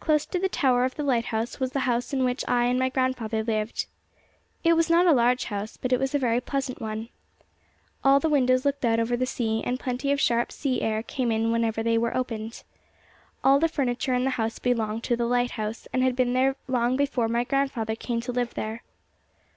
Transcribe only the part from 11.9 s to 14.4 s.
were opened. All the furniture in the